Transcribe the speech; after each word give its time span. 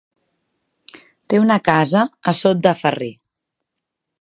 Té 1.33 1.41
una 1.41 1.57
casa 1.69 2.07
a 2.33 2.33
Sot 2.41 2.65
de 2.65 2.73
Ferrer. 2.81 3.11